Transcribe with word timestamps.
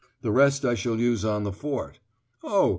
The 0.23 0.31
rest 0.31 0.65
I 0.65 0.73
shall 0.73 0.99
use 0.99 1.23
on 1.23 1.43
the 1.43 1.51
Fort. 1.51 1.99
Oh! 2.43 2.69